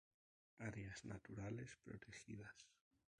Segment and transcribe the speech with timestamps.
[0.57, 2.57] Áreas naturales protegidas.